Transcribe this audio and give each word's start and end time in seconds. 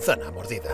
Zona 0.00 0.30
Mordida. 0.30 0.70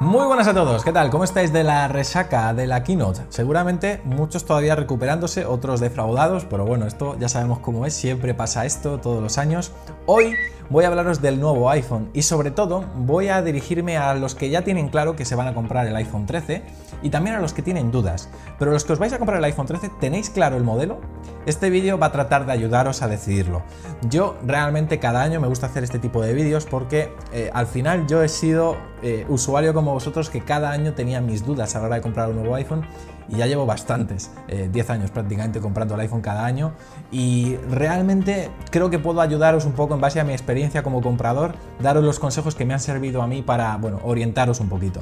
Muy 0.00 0.26
buenas 0.26 0.46
a 0.46 0.52
todos, 0.52 0.84
¿qué 0.84 0.92
tal? 0.92 1.08
¿Cómo 1.08 1.24
estáis 1.24 1.52
de 1.52 1.64
la 1.64 1.88
resaca 1.88 2.52
de 2.52 2.66
la 2.66 2.82
keynote? 2.82 3.22
Seguramente 3.30 4.00
muchos 4.04 4.44
todavía 4.44 4.74
recuperándose, 4.74 5.46
otros 5.46 5.80
defraudados, 5.80 6.44
pero 6.44 6.66
bueno, 6.66 6.86
esto 6.86 7.16
ya 7.18 7.28
sabemos 7.28 7.60
cómo 7.60 7.86
es, 7.86 7.94
siempre 7.94 8.34
pasa 8.34 8.66
esto 8.66 8.98
todos 8.98 9.22
los 9.22 9.38
años. 9.38 9.72
Hoy 10.04 10.34
voy 10.68 10.84
a 10.84 10.88
hablaros 10.88 11.22
del 11.22 11.40
nuevo 11.40 11.70
iPhone 11.70 12.10
y 12.12 12.22
sobre 12.22 12.50
todo 12.50 12.84
voy 12.96 13.28
a 13.28 13.40
dirigirme 13.40 13.96
a 13.96 14.14
los 14.14 14.34
que 14.34 14.50
ya 14.50 14.62
tienen 14.62 14.88
claro 14.88 15.16
que 15.16 15.24
se 15.24 15.36
van 15.36 15.48
a 15.48 15.54
comprar 15.54 15.86
el 15.86 15.96
iPhone 15.96 16.26
13 16.26 16.62
y 17.02 17.10
también 17.10 17.36
a 17.36 17.40
los 17.40 17.52
que 17.52 17.62
tienen 17.62 17.90
dudas. 17.90 18.28
Pero 18.58 18.72
los 18.72 18.84
que 18.84 18.92
os 18.92 18.98
vais 18.98 19.12
a 19.12 19.18
comprar 19.18 19.38
el 19.38 19.44
iPhone 19.44 19.66
13, 19.66 19.90
¿tenéis 20.00 20.28
claro 20.28 20.56
el 20.56 20.64
modelo? 20.64 21.00
Este 21.44 21.70
vídeo 21.70 21.98
va 21.98 22.06
a 22.06 22.12
tratar 22.12 22.46
de 22.46 22.52
ayudaros 22.52 23.02
a 23.02 23.08
decidirlo. 23.08 23.62
Yo 24.08 24.36
realmente 24.46 25.00
cada 25.00 25.22
año 25.22 25.40
me 25.40 25.48
gusta 25.48 25.66
hacer 25.66 25.82
este 25.82 25.98
tipo 25.98 26.22
de 26.22 26.34
vídeos 26.34 26.66
porque 26.66 27.12
eh, 27.32 27.50
al 27.52 27.66
final 27.66 28.06
yo 28.06 28.22
he 28.22 28.28
sido 28.28 28.76
eh, 29.02 29.26
usuario 29.28 29.74
como 29.74 29.92
vosotros 29.92 30.30
que 30.30 30.42
cada 30.42 30.70
año 30.70 30.94
tenía 30.94 31.20
mis 31.20 31.44
dudas 31.44 31.74
a 31.74 31.80
la 31.80 31.86
hora 31.86 31.96
de 31.96 32.02
comprar 32.02 32.28
un 32.28 32.36
nuevo 32.36 32.54
iPhone 32.54 32.86
y 33.28 33.36
ya 33.36 33.46
llevo 33.46 33.66
bastantes, 33.66 34.30
10 34.48 34.88
eh, 34.88 34.92
años 34.92 35.10
prácticamente 35.10 35.60
comprando 35.60 35.94
el 35.94 36.00
iPhone 36.00 36.20
cada 36.20 36.44
año 36.44 36.72
y 37.10 37.56
realmente 37.70 38.50
creo 38.70 38.90
que 38.90 38.98
puedo 38.98 39.20
ayudaros 39.20 39.64
un 39.64 39.72
poco 39.72 39.94
en 39.94 40.00
base 40.00 40.20
a 40.20 40.24
mi 40.24 40.32
experiencia 40.32 40.82
como 40.82 41.00
comprador, 41.00 41.54
daros 41.80 42.04
los 42.04 42.18
consejos 42.18 42.54
que 42.54 42.64
me 42.64 42.74
han 42.74 42.80
servido 42.80 43.22
a 43.22 43.26
mí 43.26 43.42
para, 43.42 43.76
bueno, 43.76 44.00
orientaros 44.04 44.60
un 44.60 44.68
poquito. 44.68 45.00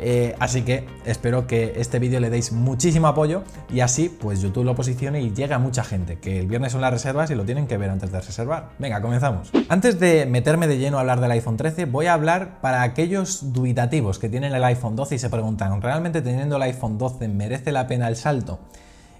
Eh, 0.00 0.36
así 0.38 0.62
que 0.62 0.86
espero 1.04 1.46
que 1.46 1.74
este 1.76 1.98
vídeo 1.98 2.20
le 2.20 2.30
deis 2.30 2.52
muchísimo 2.52 3.08
apoyo 3.08 3.42
y 3.68 3.80
así 3.80 4.08
pues 4.08 4.40
YouTube 4.40 4.64
lo 4.64 4.76
posicione 4.76 5.20
y 5.20 5.32
llega 5.32 5.56
a 5.56 5.58
mucha 5.58 5.82
gente, 5.82 6.18
que 6.18 6.40
el 6.40 6.46
viernes 6.46 6.72
son 6.72 6.80
las 6.80 6.92
reservas 6.92 7.30
y 7.30 7.34
lo 7.34 7.44
tienen 7.44 7.66
que 7.66 7.76
ver 7.76 7.90
antes 7.90 8.12
de 8.12 8.20
reservar. 8.20 8.70
Venga, 8.78 9.00
comenzamos. 9.02 9.50
Antes 9.68 9.98
de 9.98 10.26
meterme 10.26 10.68
de 10.68 10.78
lleno 10.78 10.98
a 10.98 11.00
hablar 11.00 11.20
del 11.20 11.30
iPhone 11.32 11.56
13, 11.56 11.86
voy 11.86 12.06
a 12.06 12.14
hablar 12.14 12.60
para 12.60 12.82
aquellos 12.82 13.52
dubitativos 13.52 14.18
que 14.18 14.28
tienen 14.28 14.54
el 14.54 14.62
iPhone 14.64 14.94
12 14.94 15.16
y 15.16 15.18
se 15.18 15.30
preguntan, 15.30 15.80
¿realmente 15.82 16.22
teniendo 16.22 16.56
el 16.56 16.62
iPhone 16.62 16.98
12 16.98 17.28
merece 17.28 17.57
la 17.66 17.86
pena 17.86 18.08
el 18.08 18.16
salto? 18.16 18.60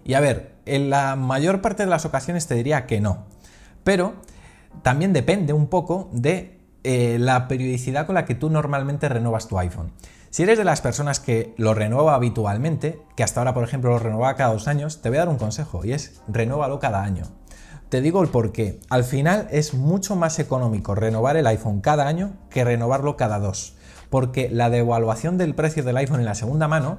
Y 0.05 0.15
a 0.15 0.21
ver, 0.21 0.55
en 0.65 0.91
la 0.91 1.17
mayor 1.17 1.61
parte 1.61 1.85
de 1.85 1.91
las 1.91 2.05
ocasiones 2.05 2.47
te 2.47 2.55
diría 2.55 2.87
que 2.87 3.01
no. 3.01 3.27
Pero 3.85 4.15
también 4.83 5.13
depende 5.13 5.53
un 5.53 5.67
poco 5.67 6.09
de 6.13 6.61
eh, 6.85 7.19
la 7.19 7.49
periodicidad 7.49 8.07
con 8.07 8.15
la 8.15 8.25
que 8.25 8.35
tú 8.35 8.51
normalmente 8.51 9.09
renovas 9.09 9.49
tu 9.49 9.59
iPhone. 9.59 9.93
Si 10.31 10.43
eres 10.43 10.59
de 10.59 10.65
las 10.65 10.81
personas 10.81 11.21
que 11.21 11.55
lo 11.57 11.75
renueva 11.75 12.15
habitualmente, 12.15 13.01
que 13.17 13.25
hasta 13.25 13.41
ahora 13.41 13.55
por 13.55 13.65
ejemplo 13.65 13.91
lo 13.91 13.99
renueva 13.99 14.37
cada 14.37 14.53
dos 14.53 14.69
años, 14.69 15.01
te 15.01 15.09
voy 15.09 15.17
a 15.17 15.21
dar 15.21 15.29
un 15.29 15.39
consejo 15.39 15.85
y 15.85 15.93
es 15.93 16.21
renóvalo 16.29 16.79
cada 16.79 17.03
año. 17.03 17.25
Te 17.89 18.03
digo 18.03 18.23
el 18.23 18.29
por 18.29 18.53
qué. 18.53 18.81
Al 18.91 19.05
final 19.05 19.49
es 19.51 19.73
mucho 19.73 20.15
más 20.15 20.39
económico 20.39 20.95
renovar 20.95 21.39
el 21.39 21.47
iPhone 21.47 21.81
cada 21.81 22.07
año 22.07 22.35
que 22.51 22.63
renovarlo 22.63 23.17
cada 23.17 23.39
dos. 23.39 23.77
Porque 24.11 24.51
la 24.51 24.69
devaluación 24.69 25.39
del 25.39 25.55
precio 25.55 25.83
del 25.83 25.97
iPhone 25.97 26.21
en 26.21 26.27
la 26.27 26.35
segunda 26.35 26.69
mano 26.69 26.99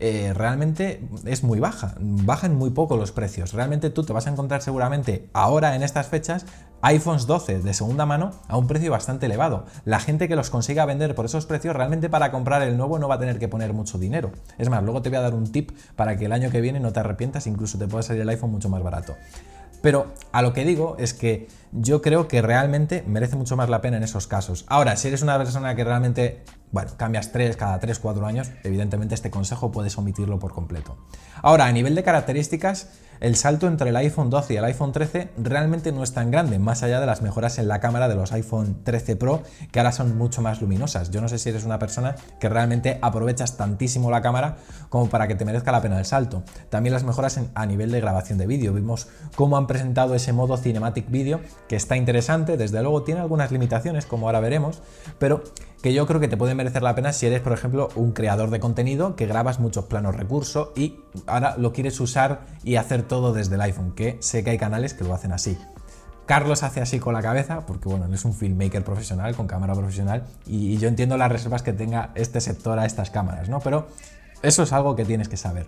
eh, 0.00 0.32
realmente 0.34 1.02
es 1.24 1.42
muy 1.42 1.58
baja, 1.58 1.94
bajan 1.98 2.54
muy 2.54 2.70
poco 2.70 2.96
los 2.96 3.12
precios. 3.12 3.52
Realmente 3.52 3.90
tú 3.90 4.04
te 4.04 4.12
vas 4.12 4.26
a 4.26 4.30
encontrar 4.30 4.62
seguramente 4.62 5.28
ahora 5.32 5.74
en 5.74 5.82
estas 5.82 6.06
fechas 6.06 6.46
iPhones 6.82 7.26
12 7.26 7.60
de 7.60 7.74
segunda 7.74 8.06
mano 8.06 8.30
a 8.46 8.56
un 8.56 8.68
precio 8.68 8.92
bastante 8.92 9.26
elevado. 9.26 9.66
La 9.84 9.98
gente 9.98 10.28
que 10.28 10.36
los 10.36 10.50
consiga 10.50 10.84
vender 10.84 11.14
por 11.16 11.24
esos 11.24 11.46
precios 11.46 11.74
realmente 11.74 12.08
para 12.08 12.30
comprar 12.30 12.62
el 12.62 12.76
nuevo 12.76 12.98
no 12.98 13.08
va 13.08 13.16
a 13.16 13.18
tener 13.18 13.40
que 13.40 13.48
poner 13.48 13.72
mucho 13.72 13.98
dinero. 13.98 14.30
Es 14.58 14.68
más, 14.68 14.84
luego 14.84 15.02
te 15.02 15.08
voy 15.08 15.18
a 15.18 15.22
dar 15.22 15.34
un 15.34 15.50
tip 15.50 15.72
para 15.96 16.16
que 16.16 16.26
el 16.26 16.32
año 16.32 16.50
que 16.50 16.60
viene 16.60 16.78
no 16.78 16.92
te 16.92 17.00
arrepientas, 17.00 17.46
incluso 17.48 17.78
te 17.78 17.88
pueda 17.88 18.02
salir 18.02 18.22
el 18.22 18.28
iPhone 18.28 18.52
mucho 18.52 18.68
más 18.68 18.82
barato. 18.82 19.16
Pero 19.82 20.12
a 20.32 20.42
lo 20.42 20.52
que 20.52 20.64
digo 20.64 20.96
es 20.98 21.14
que 21.14 21.48
yo 21.72 22.02
creo 22.02 22.28
que 22.28 22.42
realmente 22.42 23.04
merece 23.06 23.36
mucho 23.36 23.56
más 23.56 23.68
la 23.68 23.80
pena 23.80 23.96
en 23.96 24.02
esos 24.02 24.26
casos. 24.26 24.64
Ahora, 24.68 24.96
si 24.96 25.08
eres 25.08 25.22
una 25.22 25.38
persona 25.38 25.74
que 25.76 25.84
realmente 25.84 26.42
bueno, 26.72 26.92
cambias 26.96 27.32
3 27.32 27.56
cada 27.56 27.78
3, 27.78 27.98
4 27.98 28.26
años, 28.26 28.50
evidentemente 28.64 29.14
este 29.14 29.30
consejo 29.30 29.70
puedes 29.72 29.96
omitirlo 29.98 30.38
por 30.38 30.52
completo. 30.52 30.96
Ahora, 31.42 31.66
a 31.66 31.72
nivel 31.72 31.94
de 31.94 32.02
características, 32.02 32.88
el 33.20 33.36
salto 33.36 33.66
entre 33.66 33.90
el 33.90 33.96
iPhone 33.96 34.30
12 34.30 34.54
y 34.54 34.56
el 34.56 34.64
iPhone 34.64 34.92
13 34.92 35.30
realmente 35.38 35.92
no 35.92 36.02
es 36.02 36.12
tan 36.12 36.30
grande, 36.30 36.58
más 36.58 36.82
allá 36.82 37.00
de 37.00 37.06
las 37.06 37.22
mejoras 37.22 37.58
en 37.58 37.68
la 37.68 37.80
cámara 37.80 38.08
de 38.08 38.14
los 38.14 38.32
iPhone 38.32 38.78
13 38.84 39.16
Pro, 39.16 39.42
que 39.70 39.80
ahora 39.80 39.92
son 39.92 40.16
mucho 40.16 40.42
más 40.42 40.60
luminosas. 40.60 41.10
Yo 41.10 41.20
no 41.20 41.28
sé 41.28 41.38
si 41.38 41.48
eres 41.48 41.64
una 41.64 41.78
persona 41.78 42.16
que 42.40 42.48
realmente 42.48 42.98
aprovechas 43.02 43.56
tantísimo 43.56 44.10
la 44.10 44.22
cámara 44.22 44.56
como 44.88 45.08
para 45.08 45.28
que 45.28 45.34
te 45.34 45.44
merezca 45.44 45.72
la 45.72 45.82
pena 45.82 45.98
el 45.98 46.04
salto. 46.04 46.42
También 46.70 46.92
las 46.92 47.04
mejoras 47.04 47.40
a 47.54 47.66
nivel 47.66 47.90
de 47.90 48.00
grabación 48.00 48.38
de 48.38 48.46
vídeo. 48.46 48.72
Vimos 48.72 49.08
cómo 49.34 49.56
han 49.56 49.66
presentado 49.66 50.14
ese 50.14 50.32
modo 50.32 50.56
Cinematic 50.56 51.10
Video, 51.10 51.40
que 51.68 51.76
está 51.76 51.96
interesante, 51.96 52.56
desde 52.56 52.82
luego 52.82 53.02
tiene 53.02 53.20
algunas 53.20 53.50
limitaciones, 53.50 54.06
como 54.06 54.26
ahora 54.26 54.40
veremos, 54.40 54.82
pero 55.18 55.42
que 55.82 55.92
yo 55.92 56.06
creo 56.06 56.20
que 56.20 56.28
te 56.28 56.36
puede 56.36 56.54
merecer 56.54 56.82
la 56.82 56.94
pena 56.94 57.12
si 57.12 57.26
eres, 57.26 57.40
por 57.40 57.52
ejemplo, 57.52 57.88
un 57.94 58.12
creador 58.12 58.50
de 58.50 58.60
contenido 58.60 59.14
que 59.14 59.26
grabas 59.26 59.60
muchos 59.60 59.84
planos 59.84 60.16
recursos 60.16 60.70
y 60.74 61.00
ahora 61.26 61.56
lo 61.56 61.72
quieres 61.72 61.98
usar 62.00 62.40
y 62.64 62.76
hacer 62.76 63.02
todo 63.02 63.32
desde 63.32 63.54
el 63.56 63.60
iPhone, 63.60 63.92
que 63.92 64.16
sé 64.20 64.44
que 64.44 64.50
hay 64.50 64.58
canales 64.58 64.94
que 64.94 65.04
lo 65.04 65.14
hacen 65.14 65.32
así. 65.32 65.58
Carlos 66.26 66.62
hace 66.62 66.82
así 66.82 66.98
con 66.98 67.14
la 67.14 67.22
cabeza, 67.22 67.64
porque 67.64 67.88
bueno, 67.88 68.12
es 68.12 68.24
un 68.24 68.34
filmmaker 68.34 68.84
profesional, 68.84 69.34
con 69.34 69.46
cámara 69.46 69.74
profesional, 69.74 70.24
y 70.46 70.76
yo 70.76 70.88
entiendo 70.88 71.16
las 71.16 71.32
reservas 71.32 71.62
que 71.62 71.72
tenga 71.72 72.10
este 72.14 72.40
sector 72.42 72.78
a 72.78 72.84
estas 72.84 73.10
cámaras, 73.10 73.48
¿no? 73.48 73.60
Pero 73.60 73.88
eso 74.42 74.62
es 74.62 74.72
algo 74.72 74.94
que 74.94 75.06
tienes 75.06 75.28
que 75.28 75.38
saber. 75.38 75.66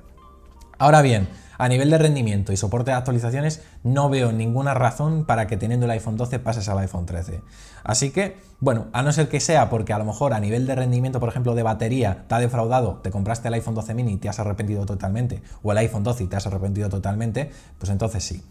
Ahora 0.81 1.03
bien, 1.03 1.29
a 1.59 1.69
nivel 1.69 1.91
de 1.91 1.99
rendimiento 1.99 2.55
y 2.55 2.57
soporte 2.57 2.91
de 2.91 2.97
actualizaciones, 2.97 3.61
no 3.85 4.09
veo 4.09 4.33
ninguna 4.33 4.73
razón 4.73 5.27
para 5.27 5.47
que 5.47 5.59
teniendo 5.59 5.85
el 5.85 5.93
iPhone 5.93 6.17
12 6.17 6.39
pases 6.39 6.71
al 6.71 6.79
iPhone 6.79 7.05
13. 7.05 7.43
Así 7.85 8.13
que, 8.13 8.39
bueno, 8.61 8.87
a 8.95 9.03
no 9.03 9.13
ser 9.13 9.29
que 9.29 9.41
sea 9.41 9.69
porque 9.69 9.93
a 9.93 9.99
lo 9.99 10.07
mejor 10.07 10.33
a 10.33 10.41
nivel 10.41 10.67
de 10.67 10.75
rendimiento, 10.75 11.21
por 11.21 11.29
ejemplo, 11.29 11.55
de 11.55 11.63
batería, 11.63 12.25
te 12.29 12.35
ha 12.35 12.39
defraudado, 12.39 13.01
te 13.03 13.11
compraste 13.11 13.49
el 13.49 13.55
iPhone 13.55 13.75
12 13.75 13.93
mini 13.93 14.13
y 14.13 14.17
te 14.17 14.31
has 14.31 14.41
arrepentido 14.41 14.87
totalmente, 14.87 15.43
o 15.63 15.71
el 15.71 15.77
iPhone 15.77 16.03
12 16.03 16.25
y 16.25 16.27
te 16.29 16.37
has 16.37 16.47
arrepentido 16.47 16.89
totalmente, 16.89 17.51
pues 17.79 17.91
entonces 17.91 18.25
sí. 18.25 18.43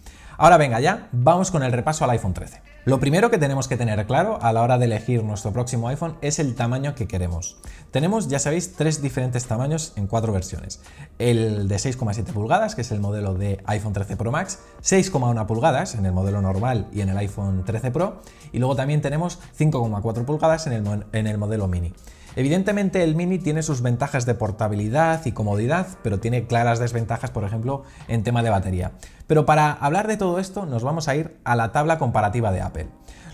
Ahora 0.42 0.56
venga 0.56 0.80
ya, 0.80 1.10
vamos 1.12 1.52
con 1.52 1.64
el 1.64 1.74
repaso 1.74 2.06
al 2.06 2.12
iPhone 2.12 2.34
13. 2.34 2.62
Lo 2.86 3.02
primero 3.02 3.30
que 3.30 3.38
tenemos 3.38 3.68
que 3.68 3.76
tener 3.76 4.08
claro 4.08 4.42
a 4.42 4.54
la 4.54 4.62
hora 4.62 4.78
de 4.78 4.86
elegir 4.86 5.22
nuestro 5.22 5.52
próximo 5.52 5.90
iPhone 5.90 6.16
es 6.22 6.40
el 6.40 6.56
tamaño 6.56 6.96
que 6.96 7.10
queremos. 7.10 7.58
Tenemos, 7.92 8.30
ya 8.30 8.40
sabéis, 8.40 8.72
tres 8.78 9.02
diferentes 9.02 9.48
tamaños 9.48 9.92
en 9.98 10.08
cuatro 10.08 10.32
versiones. 10.32 10.80
El 11.18 11.68
de 11.68 11.76
6,7 11.76 12.32
pulgadas, 12.32 12.74
que 12.74 12.82
es 12.82 12.92
el 12.94 13.02
modelo 13.02 13.34
de 13.34 13.62
iPhone 13.66 13.92
13 13.92 14.16
Pro 14.16 14.32
Max, 14.32 14.60
6,1 14.82 15.46
pulgadas 15.46 15.96
en 15.96 16.06
el 16.06 16.14
modelo 16.14 16.42
normal 16.42 16.88
y 16.94 17.02
en 17.02 17.10
el 17.10 17.18
iPhone 17.18 17.66
13 17.66 17.92
Pro, 17.92 18.22
y 18.54 18.60
luego 18.60 18.78
también 18.78 19.02
tenemos 19.02 19.40
5,4 19.60 20.24
pulgadas 20.24 20.68
en 20.68 20.72
el, 20.72 21.06
en 21.12 21.28
el 21.28 21.38
modelo 21.38 21.68
mini. 21.68 21.94
Evidentemente 22.36 23.04
el 23.04 23.16
Mini 23.16 23.40
tiene 23.40 23.64
sus 23.64 23.82
ventajas 23.82 24.26
de 24.26 24.36
portabilidad 24.36 25.26
y 25.26 25.32
comodidad, 25.32 25.88
pero 26.04 26.20
tiene 26.20 26.46
claras 26.46 26.80
desventajas, 26.80 27.32
por 27.32 27.44
ejemplo, 27.44 27.84
en 28.08 28.24
tema 28.24 28.44
de 28.44 28.50
batería. 28.50 28.92
Pero 29.30 29.46
para 29.46 29.74
hablar 29.74 30.08
de 30.08 30.18
todo 30.18 30.40
esto 30.40 30.66
nos 30.66 30.84
vamos 30.84 31.08
a 31.08 31.16
ir 31.16 31.40
a 31.44 31.56
la 31.56 31.72
tabla 31.72 32.00
comparativa 32.00 32.52
de 32.52 32.62
Apple. 32.62 32.88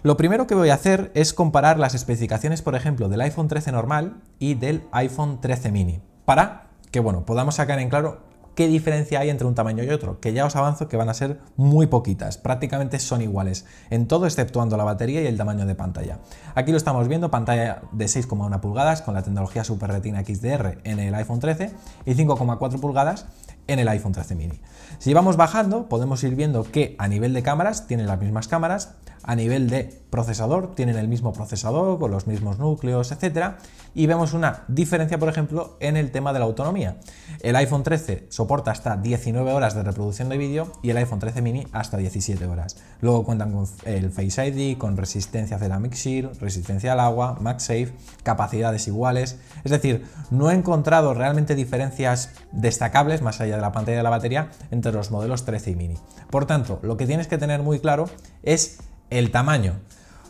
Lo 0.04 0.18
primero 0.18 0.46
que 0.46 0.54
voy 0.54 0.70
a 0.70 0.74
hacer 0.74 1.10
es 1.16 1.34
comparar 1.34 1.80
las 1.80 1.96
especificaciones, 1.96 2.62
por 2.62 2.76
ejemplo, 2.76 3.08
del 3.08 3.22
iPhone 3.22 3.48
13 3.48 3.72
normal 3.72 4.18
y 4.38 4.56
del 4.56 4.84
iPhone 4.92 5.40
13 5.40 5.72
mini, 5.72 6.02
para 6.26 6.68
que 6.92 7.00
bueno, 7.00 7.26
podamos 7.26 7.56
sacar 7.56 7.80
en 7.80 7.88
claro 7.88 8.20
qué 8.56 8.68
diferencia 8.68 9.22
hay 9.22 9.30
entre 9.30 9.48
un 9.48 9.56
tamaño 9.56 9.86
y 9.86 9.90
otro, 9.90 10.20
que 10.20 10.34
ya 10.34 10.46
os 10.46 10.58
avanzo 10.58 10.90
que 10.90 10.98
van 10.98 11.08
a 11.08 11.14
ser 11.14 11.40
muy 11.56 11.88
poquitas, 11.88 12.38
prácticamente 12.38 13.00
son 13.00 13.22
iguales, 13.22 13.66
en 13.90 14.08
todo 14.08 14.26
exceptuando 14.26 14.76
la 14.76 14.84
batería 14.84 15.22
y 15.22 15.28
el 15.28 15.38
tamaño 15.38 15.66
de 15.66 15.76
pantalla. 15.76 16.20
Aquí 16.56 16.72
lo 16.72 16.78
estamos 16.78 17.08
viendo, 17.08 17.32
pantalla 17.32 17.84
de 17.94 18.06
6,1 18.06 18.60
pulgadas 18.60 19.02
con 19.02 19.14
la 19.14 19.24
tecnología 19.24 19.64
Super 19.64 19.92
Retina 19.92 20.24
XDR 20.26 20.80
en 20.84 21.00
el 21.00 21.16
iPhone 21.16 21.40
13 21.40 21.72
y 22.06 22.16
5,4 22.16 22.82
pulgadas 22.82 23.28
en 23.68 23.80
el 23.80 23.88
iPhone 23.88 24.12
13 24.12 24.36
mini. 24.36 24.60
Si 25.00 25.14
vamos 25.14 25.38
bajando, 25.38 25.88
podemos 25.88 26.24
ir 26.24 26.36
viendo 26.36 26.64
que 26.64 26.96
a 27.00 27.08
nivel 27.08 27.34
de 27.34 27.44
cámaras 27.44 27.88
tienen 27.88 28.08
las 28.08 28.20
mismas 28.20 28.48
cámaras, 28.48 28.96
a 29.26 29.36
nivel 29.36 29.70
de 29.70 30.06
procesador 30.10 30.76
tienen 30.76 30.98
el 30.98 31.08
mismo 31.08 31.34
procesador 31.34 32.00
con 32.00 32.12
los 32.12 32.28
mismos 32.28 32.60
núcleos, 32.60 33.12
etcétera, 33.12 33.58
y 33.94 34.08
vemos 34.08 34.34
una 34.34 34.64
diferencia, 34.68 35.18
por 35.18 35.30
ejemplo, 35.30 35.78
en 35.80 35.98
el 35.98 36.12
tema 36.12 36.32
de 36.32 36.40
la 36.40 36.46
autonomía. 36.46 36.98
El 37.42 37.56
iPhone 37.56 37.84
13 37.84 38.28
soporta 38.30 38.72
hasta 38.72 38.98
19 38.98 39.52
horas 39.52 39.74
de 39.74 39.84
reproducción 39.84 40.30
de 40.30 40.38
vídeo 40.38 40.72
y 40.84 40.90
el 40.90 40.98
iPhone 40.98 41.20
13 41.20 41.42
mini 41.42 41.68
hasta 41.72 41.98
17 41.98 42.46
horas. 42.46 42.78
Luego 43.02 43.24
cuentan 43.24 43.52
con 43.52 43.68
el 43.86 44.12
Face 44.12 44.48
ID, 44.48 44.78
con 44.78 44.96
resistencia 44.96 45.58
Ceramic 45.58 45.96
Shield, 45.96 46.40
resistencia 46.40 46.94
al 46.94 47.00
agua, 47.00 47.38
MagSafe, 47.42 47.94
capacidades 48.24 48.88
iguales. 48.88 49.40
Es 49.64 49.72
decir, 49.72 50.06
no 50.30 50.52
he 50.52 50.54
encontrado 50.54 51.14
realmente 51.14 51.56
diferencias 51.56 52.32
destacables 52.52 53.22
más 53.22 53.42
allá 53.42 53.56
de 53.56 53.62
la 53.62 53.72
pantalla 53.72 53.98
de 53.98 54.04
la 54.04 54.10
batería 54.10 54.50
entre 54.72 54.92
los 54.92 55.12
modelos 55.12 55.46
13 55.46 55.72
y 55.72 55.76
mini. 55.76 55.96
Por 56.30 56.46
tanto, 56.46 56.80
lo 56.84 56.98
que 56.98 57.08
tienes 57.08 57.28
que 57.28 57.38
tener 57.38 57.64
muy 57.64 57.80
claro 57.80 58.10
es 58.44 58.80
el 59.10 59.32
tamaño, 59.32 59.74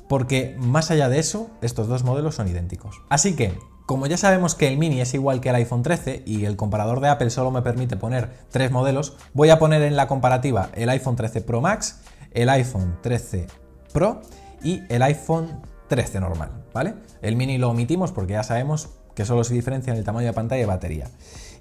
porque 0.07 0.56
más 0.60 0.92
allá 0.92 1.10
de 1.10 1.19
eso, 1.19 1.50
estos 1.62 1.88
dos 1.88 2.04
modelos 2.04 2.36
son 2.36 2.48
idénticos. 2.48 3.01
Así 3.10 3.36
que, 3.36 3.57
como 3.86 4.07
ya 4.07 4.18
sabemos 4.18 4.56
que 4.56 4.68
el 4.68 4.77
mini 4.77 5.01
es 5.01 5.13
igual 5.13 5.42
que 5.42 5.50
el 5.50 5.56
iPhone 5.56 5.83
13 5.83 6.24
y 6.25 6.45
el 6.45 6.56
comparador 6.56 7.00
de 7.01 7.10
Apple 7.10 7.30
solo 7.30 7.51
me 7.51 7.62
permite 7.62 7.98
poner 7.98 8.31
tres 8.50 8.72
modelos, 8.72 9.16
voy 9.33 9.50
a 9.50 9.60
poner 9.60 9.81
en 9.83 9.95
la 9.95 10.07
comparativa 10.07 10.69
el 10.74 10.89
iPhone 10.89 11.16
13 11.16 11.42
Pro 11.42 11.62
Max, 11.62 12.01
el 12.31 12.50
iPhone 12.50 12.98
13 13.01 13.48
Pro 13.94 14.22
y 14.63 14.81
el 14.89 15.04
iPhone 15.04 15.62
13 15.88 16.19
normal, 16.19 16.50
¿vale? 16.74 16.95
El 17.22 17.36
mini 17.36 17.57
lo 17.57 17.69
omitimos 17.69 18.12
porque 18.12 18.33
ya 18.33 18.44
sabemos 18.44 18.89
que 19.13 19.25
solo 19.25 19.44
se 19.44 19.54
diferencia 19.54 19.94
en 19.94 20.00
el 20.00 20.04
tamaño 20.04 20.27
de 20.27 20.33
pantalla 20.33 20.63
y 20.63 20.66
batería. 20.66 21.10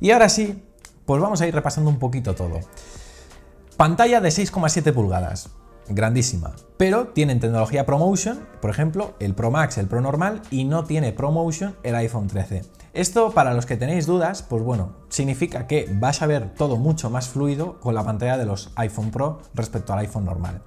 Y 0.00 0.10
ahora 0.10 0.28
sí, 0.28 0.64
pues 1.06 1.20
vamos 1.20 1.40
a 1.40 1.46
ir 1.46 1.54
repasando 1.54 1.90
un 1.90 1.98
poquito 1.98 2.34
todo. 2.34 2.60
Pantalla 3.76 4.20
de 4.20 4.28
6,7 4.30 4.92
pulgadas, 4.92 5.50
grandísima, 5.88 6.52
pero 6.76 7.08
tienen 7.08 7.40
tecnología 7.40 7.86
ProMotion, 7.86 8.46
por 8.60 8.70
ejemplo, 8.70 9.14
el 9.20 9.34
Pro 9.34 9.50
Max, 9.50 9.78
el 9.78 9.86
Pro 9.86 10.00
normal, 10.00 10.42
y 10.50 10.64
no 10.64 10.84
tiene 10.84 11.12
ProMotion 11.12 11.76
el 11.82 11.94
iPhone 11.94 12.26
13. 12.26 12.62
Esto, 12.92 13.32
para 13.32 13.54
los 13.54 13.66
que 13.66 13.76
tenéis 13.76 14.06
dudas, 14.06 14.42
pues 14.42 14.62
bueno, 14.62 14.92
significa 15.08 15.66
que 15.66 15.88
vas 15.92 16.22
a 16.22 16.26
ver 16.26 16.54
todo 16.54 16.76
mucho 16.76 17.10
más 17.10 17.28
fluido 17.28 17.80
con 17.80 17.94
la 17.94 18.04
pantalla 18.04 18.36
de 18.36 18.46
los 18.46 18.72
iPhone 18.76 19.10
Pro 19.10 19.40
respecto 19.54 19.92
al 19.92 20.00
iPhone 20.00 20.24
normal. 20.24 20.62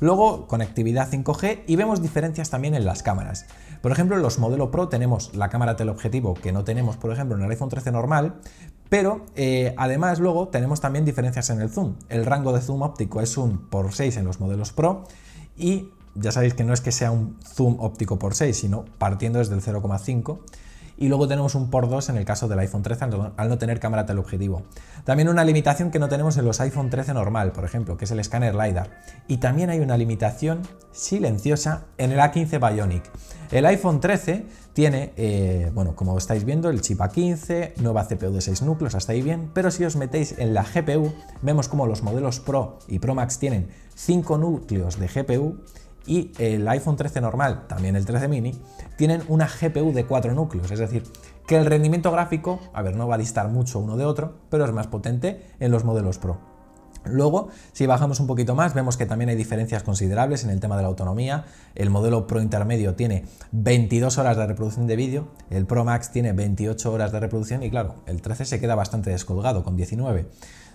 Luego, 0.00 0.46
conectividad 0.46 1.10
5G 1.10 1.64
y 1.66 1.76
vemos 1.76 2.00
diferencias 2.00 2.48
también 2.48 2.74
en 2.74 2.86
las 2.86 3.02
cámaras. 3.02 3.46
Por 3.82 3.92
ejemplo, 3.92 4.16
en 4.16 4.22
los 4.22 4.38
modelos 4.38 4.70
Pro 4.70 4.88
tenemos 4.88 5.34
la 5.36 5.48
cámara 5.48 5.76
teleobjetivo 5.76 6.34
que 6.34 6.52
no 6.52 6.64
tenemos, 6.64 6.96
por 6.96 7.12
ejemplo, 7.12 7.36
en 7.36 7.44
el 7.44 7.50
iPhone 7.50 7.68
13 7.68 7.92
normal, 7.92 8.40
pero 8.90 9.24
eh, 9.36 9.72
además 9.78 10.18
luego 10.18 10.48
tenemos 10.48 10.80
también 10.82 11.06
diferencias 11.06 11.48
en 11.48 11.62
el 11.62 11.70
zoom. 11.70 11.94
El 12.10 12.26
rango 12.26 12.52
de 12.52 12.60
zoom 12.60 12.82
óptico 12.82 13.22
es 13.22 13.38
un 13.38 13.58
por 13.58 13.94
6 13.94 14.18
en 14.18 14.24
los 14.26 14.40
modelos 14.40 14.72
Pro 14.72 15.04
y 15.56 15.90
ya 16.16 16.32
sabéis 16.32 16.54
que 16.54 16.64
no 16.64 16.74
es 16.74 16.80
que 16.80 16.92
sea 16.92 17.12
un 17.12 17.38
zoom 17.44 17.76
óptico 17.78 18.18
por 18.18 18.34
6, 18.34 18.56
sino 18.56 18.84
partiendo 18.98 19.38
desde 19.38 19.54
el 19.54 19.62
0,5 19.62 20.40
y 21.00 21.08
luego 21.08 21.26
tenemos 21.26 21.54
un 21.54 21.70
por 21.70 21.88
2 21.88 22.10
en 22.10 22.18
el 22.18 22.26
caso 22.26 22.46
del 22.46 22.58
iPhone 22.58 22.82
13 22.82 23.06
al 23.36 23.48
no 23.48 23.58
tener 23.58 23.80
cámara 23.80 24.04
teleobjetivo. 24.04 24.62
También 25.04 25.30
una 25.30 25.44
limitación 25.44 25.90
que 25.90 25.98
no 25.98 26.10
tenemos 26.10 26.36
en 26.36 26.44
los 26.44 26.60
iPhone 26.60 26.90
13 26.90 27.14
normal, 27.14 27.52
por 27.52 27.64
ejemplo, 27.64 27.96
que 27.96 28.04
es 28.04 28.10
el 28.10 28.20
escáner 28.20 28.54
LiDAR. 28.54 29.00
Y 29.26 29.38
también 29.38 29.70
hay 29.70 29.80
una 29.80 29.96
limitación 29.96 30.60
silenciosa 30.92 31.86
en 31.96 32.12
el 32.12 32.18
A15 32.18 32.74
Bionic. 32.74 33.10
El 33.50 33.64
iPhone 33.64 34.00
13 34.00 34.44
tiene, 34.74 35.14
eh, 35.16 35.70
bueno, 35.74 35.96
como 35.96 36.18
estáis 36.18 36.44
viendo, 36.44 36.68
el 36.68 36.82
chip 36.82 37.00
A15, 37.00 37.78
nueva 37.78 38.06
CPU 38.06 38.30
de 38.30 38.42
6 38.42 38.60
núcleos, 38.62 38.94
hasta 38.94 39.12
ahí 39.12 39.22
bien, 39.22 39.50
pero 39.54 39.70
si 39.70 39.84
os 39.86 39.96
metéis 39.96 40.34
en 40.38 40.52
la 40.52 40.64
GPU, 40.64 41.14
vemos 41.40 41.68
como 41.68 41.86
los 41.86 42.02
modelos 42.02 42.40
Pro 42.40 42.78
y 42.88 42.98
Pro 42.98 43.14
Max 43.14 43.38
tienen 43.38 43.70
5 43.94 44.36
núcleos 44.36 45.00
de 45.00 45.08
GPU 45.08 45.56
y 46.06 46.32
el 46.38 46.66
iPhone 46.68 46.96
13 46.96 47.20
normal, 47.20 47.66
también 47.68 47.96
el 47.96 48.04
13 48.04 48.28
mini, 48.28 48.52
tienen 48.96 49.22
una 49.28 49.46
GPU 49.46 49.92
de 49.92 50.04
4 50.04 50.34
núcleos, 50.34 50.70
es 50.70 50.78
decir, 50.78 51.04
que 51.46 51.56
el 51.56 51.66
rendimiento 51.66 52.12
gráfico, 52.12 52.60
a 52.72 52.82
ver, 52.82 52.96
no 52.96 53.08
va 53.08 53.16
a 53.16 53.18
distar 53.18 53.48
mucho 53.48 53.78
uno 53.78 53.96
de 53.96 54.04
otro, 54.04 54.38
pero 54.50 54.64
es 54.64 54.72
más 54.72 54.86
potente 54.86 55.46
en 55.58 55.70
los 55.70 55.84
modelos 55.84 56.18
Pro. 56.18 56.38
Luego, 57.04 57.48
si 57.72 57.86
bajamos 57.86 58.20
un 58.20 58.26
poquito 58.26 58.54
más, 58.54 58.74
vemos 58.74 58.96
que 58.96 59.06
también 59.06 59.30
hay 59.30 59.36
diferencias 59.36 59.82
considerables 59.82 60.44
en 60.44 60.50
el 60.50 60.60
tema 60.60 60.76
de 60.76 60.82
la 60.82 60.88
autonomía. 60.88 61.44
El 61.74 61.88
modelo 61.88 62.26
Pro 62.26 62.42
intermedio 62.42 62.94
tiene 62.94 63.24
22 63.52 64.18
horas 64.18 64.36
de 64.36 64.46
reproducción 64.46 64.86
de 64.86 64.96
vídeo, 64.96 65.28
el 65.48 65.66
Pro 65.66 65.84
Max 65.84 66.10
tiene 66.10 66.32
28 66.32 66.92
horas 66.92 67.10
de 67.12 67.20
reproducción 67.20 67.62
y 67.62 67.70
claro, 67.70 67.96
el 68.06 68.20
13 68.20 68.44
se 68.44 68.60
queda 68.60 68.74
bastante 68.74 69.10
descolgado 69.10 69.64
con 69.64 69.76
19. 69.76 70.26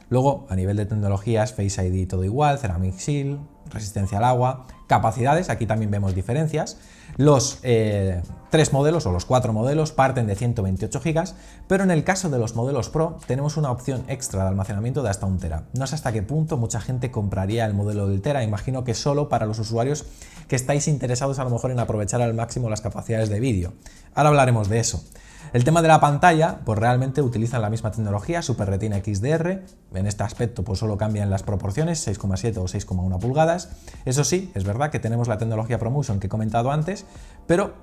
Luego, 0.09 0.45
a 0.49 0.55
nivel 0.55 0.77
de 0.77 0.85
tecnologías, 0.85 1.53
Face 1.53 1.85
ID 1.85 2.07
todo 2.07 2.23
igual, 2.23 2.59
Ceramic 2.59 2.97
Shield, 2.97 3.39
resistencia 3.71 4.19
al 4.19 4.23
agua, 4.23 4.65
capacidades, 4.87 5.49
aquí 5.49 5.65
también 5.65 5.91
vemos 5.91 6.13
diferencias. 6.13 6.77
Los 7.17 7.59
eh, 7.63 8.21
tres 8.49 8.73
modelos 8.73 9.05
o 9.05 9.11
los 9.11 9.25
cuatro 9.25 9.53
modelos 9.53 9.91
parten 9.91 10.27
de 10.27 10.35
128 10.35 10.99
GB, 10.99 11.23
pero 11.67 11.83
en 11.83 11.91
el 11.91 12.03
caso 12.03 12.29
de 12.29 12.37
los 12.37 12.55
modelos 12.55 12.89
Pro 12.89 13.17
tenemos 13.25 13.57
una 13.57 13.71
opción 13.71 14.03
extra 14.07 14.43
de 14.43 14.49
almacenamiento 14.49 15.01
de 15.01 15.09
hasta 15.09 15.25
un 15.25 15.39
tera. 15.39 15.63
No 15.73 15.87
sé 15.87 15.95
hasta 15.95 16.11
qué 16.11 16.21
punto 16.21 16.57
mucha 16.57 16.81
gente 16.81 17.11
compraría 17.11 17.65
el 17.65 17.73
modelo 17.73 18.07
del 18.07 18.21
tera, 18.21 18.43
imagino 18.43 18.83
que 18.83 18.93
solo 18.93 19.29
para 19.29 19.45
los 19.45 19.59
usuarios 19.59 20.05
que 20.47 20.55
estáis 20.55 20.87
interesados 20.87 21.39
a 21.39 21.43
lo 21.43 21.49
mejor 21.49 21.71
en 21.71 21.79
aprovechar 21.79 22.21
al 22.21 22.33
máximo 22.33 22.69
las 22.69 22.81
capacidades 22.81 23.29
de 23.29 23.39
vídeo. 23.39 23.73
Ahora 24.13 24.29
hablaremos 24.29 24.69
de 24.69 24.79
eso. 24.79 25.03
El 25.53 25.63
tema 25.63 25.81
de 25.81 25.87
la 25.87 25.99
pantalla, 25.99 26.59
pues 26.65 26.77
realmente 26.77 27.21
utilizan 27.21 27.61
la 27.61 27.69
misma 27.69 27.91
tecnología, 27.91 28.41
Super 28.41 28.69
Retina 28.69 28.97
XDR. 28.97 29.61
En 29.93 30.07
este 30.07 30.23
aspecto, 30.23 30.63
pues 30.63 30.79
solo 30.79 30.97
cambian 30.97 31.29
las 31.29 31.43
proporciones, 31.43 32.05
6,7 32.07 32.57
o 32.57 32.65
6,1 32.65 33.19
pulgadas. 33.19 33.69
Eso 34.05 34.23
sí, 34.23 34.51
es 34.53 34.63
verdad 34.63 34.91
que 34.91 34.99
tenemos 34.99 35.27
la 35.27 35.37
tecnología 35.37 35.79
ProMotion 35.79 36.19
que 36.19 36.27
he 36.27 36.29
comentado 36.29 36.71
antes, 36.71 37.05
pero 37.47 37.73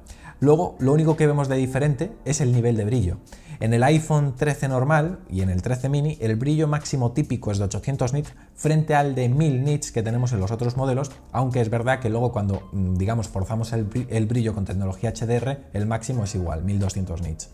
luego 0.40 0.76
lo 0.80 0.92
único 0.92 1.16
que 1.16 1.26
vemos 1.26 1.48
de 1.48 1.56
diferente 1.56 2.12
es 2.24 2.40
el 2.40 2.52
nivel 2.52 2.76
de 2.76 2.84
brillo. 2.84 3.18
En 3.62 3.72
el 3.74 3.84
iPhone 3.84 4.34
13 4.36 4.66
normal 4.66 5.20
y 5.30 5.42
en 5.42 5.48
el 5.48 5.62
13 5.62 5.88
mini, 5.88 6.18
el 6.20 6.34
brillo 6.34 6.66
máximo 6.66 7.12
típico 7.12 7.52
es 7.52 7.58
de 7.58 7.64
800 7.66 8.12
nits 8.12 8.32
frente 8.56 8.96
al 8.96 9.14
de 9.14 9.28
1000 9.28 9.62
nits 9.62 9.92
que 9.92 10.02
tenemos 10.02 10.32
en 10.32 10.40
los 10.40 10.50
otros 10.50 10.76
modelos, 10.76 11.12
aunque 11.30 11.60
es 11.60 11.70
verdad 11.70 12.00
que 12.00 12.10
luego 12.10 12.32
cuando, 12.32 12.68
mm, 12.72 12.96
digamos, 12.96 13.28
forzamos 13.28 13.72
el 13.72 14.26
brillo 14.26 14.52
con 14.52 14.64
tecnología 14.64 15.10
HDR, 15.10 15.60
el 15.74 15.86
máximo 15.86 16.24
es 16.24 16.34
igual, 16.34 16.64
1200 16.64 17.22
nits. 17.22 17.50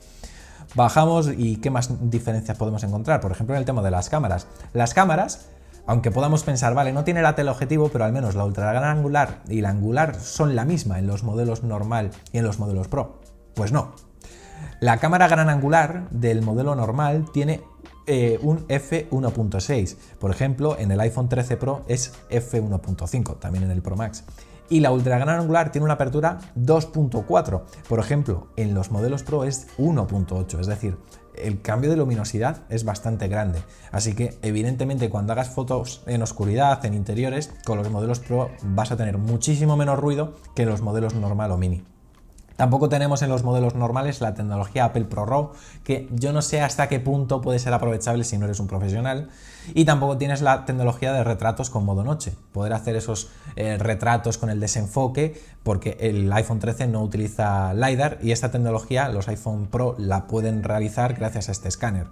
Bajamos 0.74 1.28
y 1.36 1.56
qué 1.56 1.68
más 1.68 1.90
diferencias 2.10 2.56
podemos 2.56 2.82
encontrar, 2.84 3.20
por 3.20 3.30
ejemplo 3.30 3.54
en 3.54 3.58
el 3.58 3.66
tema 3.66 3.82
de 3.82 3.90
las 3.90 4.08
cámaras. 4.08 4.46
Las 4.72 4.94
cámaras 4.94 5.50
aunque 5.86 6.10
podamos 6.10 6.42
pensar, 6.42 6.72
vale, 6.72 6.92
no 6.92 7.04
tiene 7.04 7.20
la 7.20 7.34
teleobjetivo, 7.34 7.90
pero 7.90 8.06
al 8.06 8.12
menos 8.12 8.34
la 8.34 8.46
ultra 8.46 8.72
gran 8.72 8.84
angular 8.84 9.42
y 9.46 9.60
la 9.60 9.68
angular 9.68 10.18
son 10.18 10.56
la 10.56 10.64
misma 10.64 10.98
en 10.98 11.06
los 11.06 11.22
modelos 11.22 11.64
normal 11.64 12.12
y 12.32 12.38
en 12.38 12.44
los 12.44 12.58
modelos 12.58 12.88
Pro. 12.88 13.20
Pues 13.54 13.72
no, 13.72 13.94
la 14.80 14.98
cámara 14.98 15.28
gran 15.28 15.48
angular 15.48 16.08
del 16.10 16.42
modelo 16.42 16.74
normal 16.74 17.26
tiene 17.32 17.62
eh, 18.06 18.38
un 18.42 18.66
f1.6. 18.68 19.96
Por 20.18 20.30
ejemplo, 20.30 20.78
en 20.78 20.90
el 20.90 21.00
iPhone 21.00 21.28
13 21.28 21.56
Pro 21.56 21.84
es 21.88 22.14
f1.5, 22.30 23.38
también 23.38 23.64
en 23.64 23.70
el 23.70 23.82
Pro 23.82 23.96
Max. 23.96 24.24
Y 24.70 24.80
la 24.80 24.92
ultra 24.92 25.18
gran 25.18 25.40
angular 25.40 25.72
tiene 25.72 25.84
una 25.84 25.94
apertura 25.94 26.38
2.4. 26.56 27.62
Por 27.88 28.00
ejemplo, 28.00 28.48
en 28.56 28.72
los 28.74 28.90
modelos 28.90 29.22
Pro 29.22 29.44
es 29.44 29.66
1.8, 29.78 30.60
es 30.60 30.66
decir, 30.66 30.96
el 31.34 31.60
cambio 31.60 31.90
de 31.90 31.96
luminosidad 31.96 32.62
es 32.68 32.84
bastante 32.84 33.28
grande. 33.28 33.62
Así 33.92 34.14
que 34.14 34.38
evidentemente 34.42 35.10
cuando 35.10 35.32
hagas 35.32 35.50
fotos 35.50 36.02
en 36.06 36.22
oscuridad, 36.22 36.84
en 36.84 36.94
interiores, 36.94 37.52
con 37.64 37.78
los 37.78 37.90
modelos 37.90 38.20
Pro 38.20 38.50
vas 38.62 38.92
a 38.92 38.96
tener 38.96 39.18
muchísimo 39.18 39.76
menos 39.76 39.98
ruido 39.98 40.34
que 40.54 40.66
los 40.66 40.82
modelos 40.82 41.14
normal 41.14 41.50
o 41.52 41.58
mini. 41.58 41.84
Tampoco 42.58 42.88
tenemos 42.88 43.22
en 43.22 43.28
los 43.28 43.44
modelos 43.44 43.76
normales 43.76 44.20
la 44.20 44.34
tecnología 44.34 44.86
Apple 44.86 45.04
Pro 45.04 45.24
RAW, 45.24 45.52
que 45.84 46.08
yo 46.10 46.32
no 46.32 46.42
sé 46.42 46.60
hasta 46.60 46.88
qué 46.88 46.98
punto 46.98 47.40
puede 47.40 47.60
ser 47.60 47.72
aprovechable 47.72 48.24
si 48.24 48.36
no 48.36 48.46
eres 48.46 48.58
un 48.58 48.66
profesional. 48.66 49.28
Y 49.74 49.84
tampoco 49.84 50.18
tienes 50.18 50.42
la 50.42 50.64
tecnología 50.64 51.12
de 51.12 51.22
retratos 51.22 51.70
con 51.70 51.84
modo 51.84 52.02
noche, 52.02 52.32
poder 52.50 52.72
hacer 52.72 52.96
esos 52.96 53.30
eh, 53.54 53.78
retratos 53.78 54.38
con 54.38 54.50
el 54.50 54.58
desenfoque, 54.58 55.40
porque 55.62 55.98
el 56.00 56.32
iPhone 56.32 56.58
13 56.58 56.88
no 56.88 57.00
utiliza 57.00 57.74
LiDAR 57.74 58.18
y 58.22 58.32
esta 58.32 58.50
tecnología 58.50 59.08
los 59.08 59.28
iPhone 59.28 59.68
Pro 59.68 59.94
la 59.96 60.26
pueden 60.26 60.64
realizar 60.64 61.14
gracias 61.14 61.48
a 61.48 61.52
este 61.52 61.68
escáner. 61.68 62.08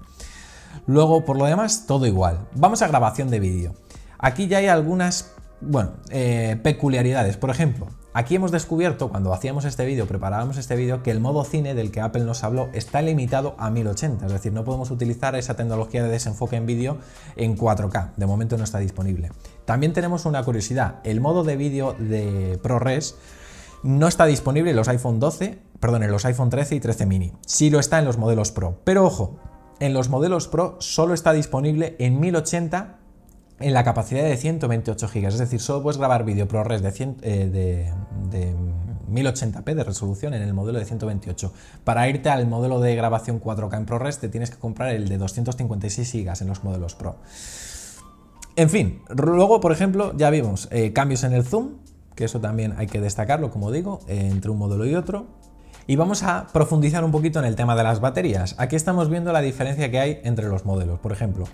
Luego, 0.86 1.24
por 1.24 1.36
lo 1.38 1.46
demás, 1.46 1.86
todo 1.88 2.06
igual. 2.06 2.46
Vamos 2.54 2.82
a 2.82 2.86
grabación 2.86 3.30
de 3.30 3.40
vídeo. 3.40 3.74
Aquí 4.16 4.46
ya 4.46 4.58
hay 4.58 4.68
algunas, 4.68 5.34
bueno, 5.60 5.94
eh, 6.10 6.56
peculiaridades. 6.62 7.36
Por 7.36 7.50
ejemplo, 7.50 7.88
Aquí 8.16 8.34
hemos 8.34 8.50
descubierto, 8.50 9.10
cuando 9.10 9.34
hacíamos 9.34 9.66
este 9.66 9.84
vídeo, 9.84 10.06
preparábamos 10.06 10.56
este 10.56 10.74
vídeo, 10.74 11.02
que 11.02 11.10
el 11.10 11.20
modo 11.20 11.44
cine 11.44 11.74
del 11.74 11.90
que 11.90 12.00
Apple 12.00 12.24
nos 12.24 12.44
habló 12.44 12.70
está 12.72 13.02
limitado 13.02 13.54
a 13.58 13.68
1080, 13.68 14.24
es 14.24 14.32
decir, 14.32 14.54
no 14.54 14.64
podemos 14.64 14.90
utilizar 14.90 15.36
esa 15.36 15.54
tecnología 15.54 16.02
de 16.02 16.08
desenfoque 16.08 16.56
en 16.56 16.64
vídeo 16.64 16.96
en 17.36 17.58
4K, 17.58 18.14
de 18.16 18.24
momento 18.24 18.56
no 18.56 18.64
está 18.64 18.78
disponible. 18.78 19.32
También 19.66 19.92
tenemos 19.92 20.24
una 20.24 20.42
curiosidad, 20.44 20.94
el 21.04 21.20
modo 21.20 21.44
de 21.44 21.58
vídeo 21.58 21.94
de 21.98 22.58
ProRes 22.62 23.16
no 23.82 24.08
está 24.08 24.24
disponible 24.24 24.70
en 24.70 24.76
los 24.76 24.88
iPhone 24.88 25.20
12, 25.20 25.58
perdón, 25.78 26.02
en 26.02 26.10
los 26.10 26.24
iPhone 26.24 26.48
13 26.48 26.76
y 26.76 26.80
13 26.80 27.04
mini, 27.04 27.32
sí 27.44 27.68
lo 27.68 27.78
está 27.78 27.98
en 27.98 28.06
los 28.06 28.16
modelos 28.16 28.50
Pro, 28.50 28.80
pero 28.84 29.04
ojo, 29.04 29.36
en 29.78 29.92
los 29.92 30.08
modelos 30.08 30.48
Pro 30.48 30.76
solo 30.80 31.12
está 31.12 31.34
disponible 31.34 31.96
en 31.98 32.18
1080 32.18 32.95
en 33.58 33.72
la 33.72 33.84
capacidad 33.84 34.22
de 34.22 34.36
128 34.36 35.08
GB, 35.08 35.26
es 35.28 35.38
decir, 35.38 35.60
solo 35.60 35.82
puedes 35.82 35.98
grabar 35.98 36.24
vídeo 36.24 36.46
ProRes 36.46 36.82
de, 36.82 37.14
eh, 37.22 37.92
de, 38.30 38.56
1080p 39.10 39.74
de 39.74 39.84
resolución 39.84 40.34
en 40.34 40.42
el 40.42 40.52
modelo 40.52 40.78
de 40.78 40.84
128. 40.84 41.52
Para 41.84 42.08
irte 42.08 42.28
al 42.28 42.46
modelo 42.46 42.80
de 42.80 42.94
grabación 42.96 43.40
4K 43.40 43.76
en 43.78 43.86
ProRes 43.86 44.18
te 44.18 44.28
tienes 44.28 44.50
que 44.50 44.58
comprar 44.58 44.90
el 44.90 45.08
de 45.08 45.16
256 45.16 46.12
GB 46.12 46.42
en 46.42 46.48
los 46.48 46.64
modelos 46.64 46.94
Pro. 46.94 47.16
En 48.56 48.68
fin, 48.68 49.02
luego, 49.08 49.60
por 49.60 49.72
ejemplo, 49.72 50.12
ya 50.16 50.30
vimos 50.30 50.68
eh, 50.70 50.92
cambios 50.92 51.24
en 51.24 51.34
el 51.34 51.44
zoom, 51.44 51.76
que 52.14 52.24
eso 52.24 52.40
también 52.40 52.74
hay 52.78 52.86
que 52.86 53.00
destacarlo, 53.00 53.50
como 53.50 53.70
digo, 53.70 54.00
entre 54.08 54.50
un 54.50 54.58
modelo 54.58 54.86
y 54.86 54.94
otro. 54.94 55.26
Y 55.88 55.94
vamos 55.94 56.24
a 56.24 56.48
profundizar 56.52 57.04
un 57.04 57.12
poquito 57.12 57.38
en 57.38 57.44
el 57.44 57.54
tema 57.54 57.76
de 57.76 57.84
las 57.84 58.00
baterías. 58.00 58.56
Aquí 58.58 58.74
estamos 58.74 59.08
viendo 59.08 59.32
la 59.32 59.40
diferencia 59.40 59.88
que 59.88 60.00
hay 60.00 60.20
entre 60.24 60.48
los 60.48 60.64
modelos. 60.64 60.98
Por 60.98 61.12
ejemplo, 61.12 61.46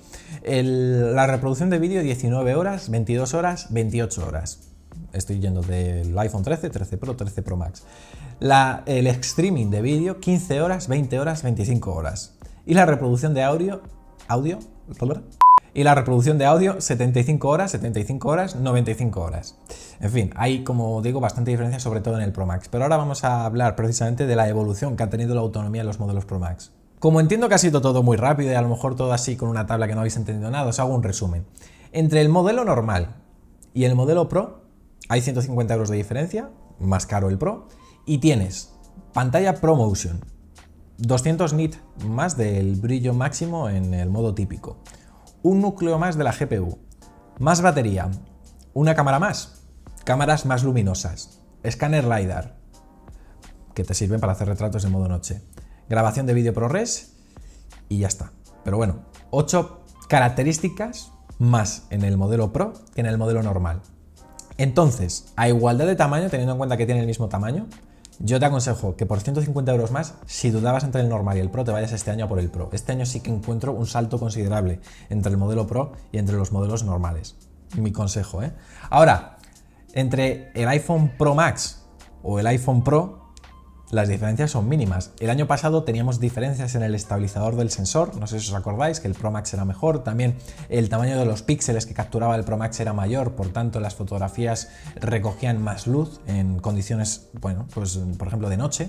la 0.43 1.27
reproducción 1.27 1.69
de 1.69 1.79
vídeo 1.79 2.03
19 2.03 2.55
horas, 2.55 2.89
22 2.89 3.35
horas, 3.35 3.67
28 3.71 4.27
horas. 4.27 4.71
Estoy 5.13 5.39
yendo 5.41 5.61
del 5.61 6.19
iPhone 6.19 6.45
13, 6.45 6.71
13 6.71 6.97
Pro, 6.97 7.15
13 7.15 7.43
Pro 7.43 7.59
Max. 7.59 7.85
el 8.87 9.07
streaming 9.07 9.69
de 9.69 9.83
vídeo 9.83 10.19
15 10.19 10.63
horas, 10.63 10.89
20 10.89 11.21
horas, 11.21 11.43
25 11.43 11.93
horas. 11.93 12.39
Y 12.65 12.73
la 12.73 12.87
reproducción 12.87 13.35
de 13.35 13.43
audio, 13.43 13.83
audio, 14.29 14.59
Y 15.75 15.85
la 15.85 15.95
reproducción 15.95 16.37
de 16.37 16.45
audio, 16.45 16.81
75 16.83 17.49
horas, 17.49 17.71
75 17.71 18.29
horas, 18.29 18.57
95 18.57 19.21
horas. 19.21 19.57
En 20.01 20.11
fin, 20.11 20.31
hay, 20.37 20.65
como 20.65 21.01
digo, 21.01 21.19
bastante 21.19 21.51
diferencia, 21.51 21.81
sobre 21.81 22.03
todo 22.03 22.17
en 22.17 22.23
el 22.23 22.33
Pro 22.33 22.45
Max. 22.45 22.69
Pero 22.69 22.85
ahora 22.85 22.99
vamos 22.99 23.25
a 23.25 23.47
hablar 23.47 23.75
precisamente 23.75 24.27
de 24.27 24.37
la 24.37 24.49
evolución 24.49 24.97
que 24.97 25.03
ha 25.03 25.09
tenido 25.09 25.35
la 25.35 25.41
autonomía 25.41 25.81
en 25.81 25.87
los 25.87 25.99
modelos 25.99 26.27
Pro 26.27 26.39
Max. 26.39 26.73
Como 26.99 27.21
entiendo 27.21 27.49
que 27.49 27.55
ha 27.55 27.59
sido 27.59 27.81
todo 27.81 28.03
muy 28.03 28.19
rápido 28.19 28.53
y 28.53 28.55
a 28.55 28.61
lo 28.61 28.69
mejor 28.69 28.97
todo 28.97 29.15
así 29.15 29.35
con 29.37 29.49
una 29.49 29.67
tabla 29.67 29.89
que 29.89 29.95
no 29.95 30.01
habéis 30.01 30.17
entendido 30.17 30.51
nada, 30.51 30.69
os 30.69 30.79
hago 30.79 30.95
un 30.95 31.03
resumen. 31.03 31.47
Entre 31.91 32.21
el 32.21 32.29
modelo 32.29 32.65
normal 32.65 33.17
y 33.73 33.85
el 33.85 33.95
modelo 33.95 34.29
Pro 34.29 34.63
hay 35.09 35.23
150 35.23 35.73
euros 35.73 35.89
de 35.89 35.97
diferencia, 35.97 36.51
más 36.79 37.07
caro 37.07 37.31
el 37.31 37.39
Pro, 37.39 37.67
y 38.05 38.19
tienes 38.19 38.75
pantalla 39.13 39.55
ProMotion, 39.55 40.21
200 40.99 41.55
nit 41.55 41.77
más 42.07 42.37
del 42.37 42.77
brillo 42.77 43.15
máximo 43.15 43.69
en 43.69 43.95
el 43.95 44.09
modo 44.09 44.35
típico, 44.35 44.77
un 45.43 45.61
núcleo 45.61 45.99
más 45.99 46.17
de 46.17 46.25
la 46.25 46.33
GPU, 46.33 46.79
más 47.39 47.61
batería, 47.63 48.11
una 48.75 48.95
cámara 48.95 49.19
más, 49.19 49.63
cámaras 50.05 50.47
más 50.47 50.65
luminosas, 50.65 51.41
escáner 51.63 52.05
LiDAR, 52.05 52.57
que 53.75 53.85
te 53.85 53.95
sirven 53.95 54.21
para 54.21 54.33
hacer 54.33 54.49
retratos 54.49 54.85
en 54.85 54.93
modo 54.93 55.09
noche, 55.09 55.43
grabación 55.89 56.27
de 56.27 56.35
vídeo 56.35 56.55
ProRes 56.55 57.17
y 57.89 57.99
ya 57.99 58.09
está. 58.09 58.33
Pero 58.65 58.77
bueno, 58.77 59.05
8 59.31 59.85
características 60.09 61.13
más 61.39 61.87
en 61.91 62.05
el 62.05 62.17
modelo 62.17 62.53
Pro 62.53 62.73
que 62.95 63.01
en 63.01 63.07
el 63.07 63.19
modelo 63.19 63.43
normal. 63.43 63.83
Entonces, 64.59 65.33
a 65.37 65.49
igualdad 65.49 65.87
de 65.87 65.97
tamaño, 65.97 66.29
teniendo 66.29 66.53
en 66.53 66.59
cuenta 66.59 66.77
que 66.77 66.87
tiene 66.87 67.01
el 67.01 67.07
mismo 67.07 67.29
tamaño, 67.29 67.67
yo 68.19 68.39
te 68.39 68.47
aconsejo 68.47 68.97
que 68.97 69.07
por 69.07 69.21
150 69.21 69.73
euros 69.73 69.91
más, 69.91 70.15
si 70.27 70.51
dudabas 70.51 70.85
entre 70.85 71.01
el 71.01 71.09
normal 71.09 71.37
y 71.37 71.41
el 71.41 71.51
Pro, 71.51 71.65
te 71.65 71.73
vayas 71.73 71.93
este 71.93 72.11
año 72.11 72.29
por 72.29 72.39
el 72.39 72.51
Pro. 72.51 72.69
Este 72.73 72.93
año 72.93 73.07
sí 73.07 73.21
que 73.21 73.31
encuentro 73.31 73.73
un 73.73 73.87
salto 73.87 74.19
considerable 74.19 74.81
entre 75.11 75.31
el 75.31 75.39
modelo 75.39 75.67
Pro 75.67 75.93
y 76.13 76.19
entre 76.19 76.37
los 76.37 76.53
modelos 76.53 76.85
normales. 76.85 77.37
Mi 77.77 77.93
consejo, 77.93 78.43
¿eh? 78.43 78.53
Ahora, 78.91 79.39
entre 79.93 80.51
el 80.55 80.69
iPhone 80.69 81.13
Pro 81.17 81.35
Max 81.35 81.85
o 82.23 82.39
el 82.39 82.47
iPhone 82.47 82.85
Pro, 82.85 83.22
las 83.93 84.09
diferencias 84.09 84.51
son 84.51 84.71
mínimas. 84.71 85.11
El 85.21 85.29
año 85.29 85.47
pasado 85.47 85.85
teníamos 85.85 86.19
diferencias 86.19 86.75
en 86.75 86.83
el 86.83 86.95
estabilizador 86.95 87.57
del 87.57 87.71
sensor, 87.71 88.17
no 88.17 88.27
sé 88.27 88.41
si 88.41 88.49
os 88.49 88.55
acordáis 88.55 89.01
que 89.01 89.07
el 89.07 89.15
Pro 89.15 89.31
Max 89.31 89.53
era 89.53 89.67
mejor, 89.67 90.03
también 90.03 90.35
el 90.71 90.89
tamaño 90.89 91.19
de 91.19 91.27
los 91.27 91.43
píxeles 91.43 91.85
que 91.85 91.93
capturaba 91.93 92.35
el 92.35 92.43
Pro 92.43 92.57
Max 92.57 92.81
era 92.81 92.95
mayor, 92.95 93.35
por 93.35 93.51
tanto 93.51 93.81
las 93.81 93.95
fotografías 93.95 94.71
recogían 94.97 95.63
más 95.63 95.87
luz 95.87 96.21
en 96.27 96.59
condiciones, 96.59 97.29
bueno, 97.39 97.67
pues 97.75 98.01
por 98.17 98.29
ejemplo 98.29 98.49
de 98.49 98.57
noche. 98.57 98.89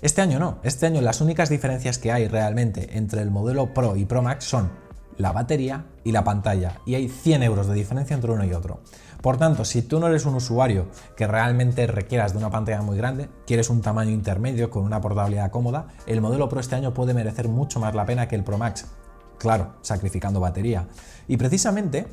Este 0.00 0.22
año 0.22 0.38
no, 0.38 0.60
este 0.62 0.86
año 0.86 1.02
las 1.02 1.20
únicas 1.20 1.50
diferencias 1.50 1.98
que 1.98 2.10
hay 2.10 2.26
realmente 2.26 2.96
entre 2.96 3.20
el 3.20 3.30
modelo 3.30 3.74
Pro 3.74 3.96
y 3.96 4.06
Pro 4.06 4.22
Max 4.22 4.46
son 4.46 4.70
la 5.18 5.32
batería 5.32 5.84
y 6.04 6.12
la 6.12 6.24
pantalla, 6.24 6.80
y 6.86 6.94
hay 6.94 7.10
100 7.10 7.42
euros 7.42 7.66
de 7.66 7.74
diferencia 7.74 8.14
entre 8.14 8.32
uno 8.32 8.46
y 8.46 8.54
otro. 8.54 8.80
Por 9.22 9.36
tanto, 9.36 9.64
si 9.64 9.82
tú 9.82 10.00
no 10.00 10.08
eres 10.08 10.26
un 10.26 10.34
usuario 10.34 10.88
que 11.16 11.28
realmente 11.28 11.86
requieras 11.86 12.32
de 12.32 12.38
una 12.38 12.50
pantalla 12.50 12.82
muy 12.82 12.96
grande, 12.96 13.28
quieres 13.46 13.70
un 13.70 13.80
tamaño 13.80 14.10
intermedio 14.10 14.68
con 14.68 14.82
una 14.82 15.00
portabilidad 15.00 15.52
cómoda, 15.52 15.86
el 16.06 16.20
modelo 16.20 16.48
Pro 16.48 16.58
este 16.58 16.74
año 16.74 16.92
puede 16.92 17.14
merecer 17.14 17.48
mucho 17.48 17.78
más 17.78 17.94
la 17.94 18.04
pena 18.04 18.26
que 18.26 18.34
el 18.34 18.42
Pro 18.42 18.58
Max. 18.58 18.86
Claro, 19.38 19.74
sacrificando 19.80 20.40
batería. 20.40 20.88
Y 21.28 21.36
precisamente, 21.36 22.08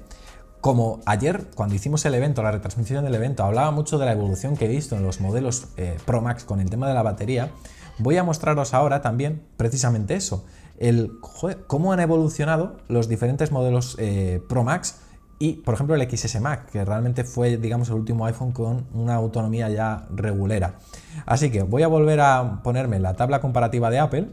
como 0.62 1.00
ayer 1.08 1.48
cuando 1.56 1.74
hicimos 1.74 2.06
el 2.06 2.14
evento, 2.14 2.44
la 2.44 2.52
retransmisión 2.52 3.04
del 3.04 3.16
evento, 3.16 3.44
hablaba 3.44 3.72
mucho 3.72 3.98
de 3.98 4.06
la 4.06 4.12
evolución 4.12 4.56
que 4.56 4.66
he 4.66 4.70
visto 4.70 4.96
en 4.96 5.02
los 5.02 5.20
modelos 5.20 5.70
eh, 5.78 5.98
Pro 6.06 6.22
Max 6.22 6.44
con 6.44 6.60
el 6.60 6.70
tema 6.70 6.88
de 6.88 6.94
la 6.94 7.02
batería, 7.02 7.50
voy 7.98 8.18
a 8.18 8.24
mostraros 8.24 8.76
ahora 8.76 9.02
también 9.02 9.42
precisamente 9.58 10.16
eso, 10.16 10.46
el 10.78 11.12
cómo 11.68 11.92
han 11.92 12.00
evolucionado 12.00 12.78
los 12.88 13.10
diferentes 13.10 13.52
modelos 13.52 13.96
eh, 14.00 14.42
Pro 14.48 14.64
Max 14.64 15.02
y, 15.40 15.54
por 15.54 15.74
ejemplo, 15.74 15.96
el 15.96 16.10
XS 16.10 16.42
Max, 16.42 16.70
que 16.70 16.84
realmente 16.84 17.24
fue, 17.24 17.56
digamos, 17.56 17.88
el 17.88 17.96
último 17.96 18.26
iPhone 18.26 18.52
con 18.52 18.86
una 18.94 19.16
autonomía 19.16 19.70
ya 19.70 20.06
regulera. 20.14 20.76
Así 21.26 21.50
que 21.50 21.64
voy 21.64 21.84
a 21.84 21.88
volver 21.88 22.20
a 22.20 22.62
ponerme 22.62 23.00
la 23.00 23.16
tabla 23.16 23.40
comparativa 23.40 23.90
de 23.90 24.00
Apple. 24.00 24.30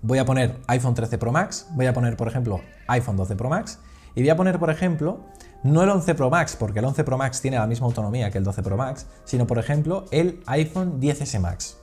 Voy 0.00 0.18
a 0.18 0.24
poner 0.24 0.56
iPhone 0.68 0.94
13 0.94 1.18
Pro 1.18 1.32
Max, 1.32 1.66
voy 1.74 1.86
a 1.86 1.92
poner, 1.92 2.16
por 2.16 2.28
ejemplo, 2.28 2.60
iPhone 2.86 3.16
12 3.16 3.36
Pro 3.36 3.50
Max 3.50 3.78
y 4.14 4.20
voy 4.20 4.30
a 4.30 4.36
poner, 4.36 4.58
por 4.58 4.70
ejemplo, 4.70 5.20
no 5.62 5.82
el 5.82 5.90
11 5.90 6.14
Pro 6.14 6.30
Max, 6.30 6.56
porque 6.58 6.78
el 6.78 6.84
11 6.84 7.04
Pro 7.04 7.18
Max 7.18 7.40
tiene 7.42 7.58
la 7.58 7.66
misma 7.66 7.86
autonomía 7.86 8.30
que 8.30 8.38
el 8.38 8.44
12 8.44 8.62
Pro 8.62 8.76
Max, 8.76 9.06
sino, 9.24 9.46
por 9.46 9.58
ejemplo, 9.58 10.06
el 10.10 10.40
iPhone 10.46 11.00
10S 11.00 11.40
Max 11.40 11.76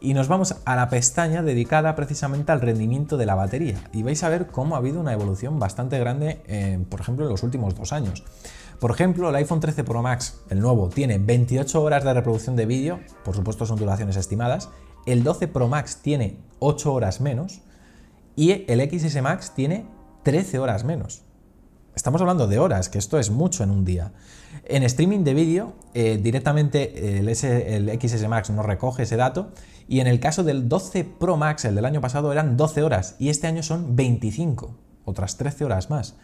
y 0.00 0.14
nos 0.14 0.28
vamos 0.28 0.56
a 0.64 0.76
la 0.76 0.88
pestaña 0.88 1.42
dedicada 1.42 1.96
precisamente 1.96 2.52
al 2.52 2.60
rendimiento 2.60 3.16
de 3.16 3.26
la 3.26 3.34
batería 3.34 3.80
y 3.92 4.02
vais 4.02 4.22
a 4.22 4.28
ver 4.28 4.46
cómo 4.46 4.74
ha 4.74 4.78
habido 4.78 5.00
una 5.00 5.12
evolución 5.12 5.58
bastante 5.58 5.98
grande, 5.98 6.84
por 6.90 7.00
ejemplo, 7.00 7.24
en 7.24 7.30
los 7.30 7.42
últimos 7.42 7.74
dos 7.74 7.92
años. 7.92 8.24
Por 8.78 8.90
ejemplo, 8.90 9.30
el 9.30 9.36
iPhone 9.36 9.60
13 9.60 9.84
Pro 9.84 10.02
Max, 10.02 10.40
el 10.50 10.60
nuevo, 10.60 10.90
tiene 10.90 11.18
28 11.18 11.82
horas 11.82 12.04
de 12.04 12.12
reproducción 12.12 12.56
de 12.56 12.66
vídeo, 12.66 13.00
por 13.24 13.34
supuesto 13.34 13.64
son 13.64 13.78
duraciones 13.78 14.16
estimadas, 14.16 14.68
el 15.06 15.22
12 15.24 15.48
Pro 15.48 15.68
Max 15.68 16.00
tiene 16.02 16.36
8 16.58 16.92
horas 16.92 17.20
menos 17.20 17.62
y 18.36 18.70
el 18.70 18.80
XS 18.80 19.22
Max 19.22 19.52
tiene 19.54 19.86
13 20.24 20.58
horas 20.58 20.84
menos. 20.84 21.25
Estamos 21.96 22.20
hablando 22.20 22.46
de 22.46 22.58
horas, 22.58 22.90
que 22.90 22.98
esto 22.98 23.18
es 23.18 23.30
mucho 23.30 23.64
en 23.64 23.70
un 23.70 23.86
día. 23.86 24.12
En 24.64 24.82
streaming 24.82 25.24
de 25.24 25.32
vídeo, 25.32 25.72
eh, 25.94 26.20
directamente 26.22 27.18
el, 27.18 27.34
XS 27.34 28.28
Max 28.28 28.50
no 28.50 28.62
recoge 28.62 29.04
ese 29.04 29.16
dato 29.16 29.52
y 29.88 30.00
en 30.00 30.06
el 30.06 30.20
caso 30.20 30.44
del 30.44 30.68
12 30.68 31.04
Pro 31.04 31.38
Max, 31.38 31.64
el 31.64 31.74
del 31.74 31.86
año 31.86 32.02
pasado, 32.02 32.30
eran 32.32 32.58
12 32.58 32.82
horas 32.82 33.16
y 33.18 33.30
este 33.30 33.46
año 33.46 33.62
son 33.62 33.96
25, 33.96 34.76
otras 35.06 35.38
13 35.38 35.64
horas 35.64 35.88
más. 35.88 36.16